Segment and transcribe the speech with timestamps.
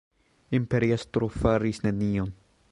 [0.59, 2.33] Imperiestro faris nenion.